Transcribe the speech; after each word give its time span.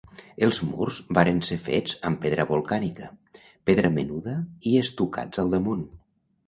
Els 0.45 0.61
murs 0.69 0.95
varen 1.17 1.41
ser 1.49 1.57
fets 1.67 1.93
amb 2.09 2.21
pedra 2.25 2.47
volcànica, 2.53 3.11
pedra 3.71 3.93
menuda 4.01 4.35
i 4.73 4.77
estucats 4.87 5.45
al 5.47 5.57
damunt. 5.59 5.89